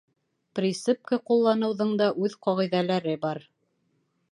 Присыпка 0.59 1.19
ҡулланыуҙың 1.29 1.93
да 2.01 2.09
үҙ 2.23 2.39
ҡағиҙәләре 2.47 3.17
бар. 3.27 3.45